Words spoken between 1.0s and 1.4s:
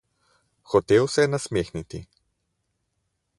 se je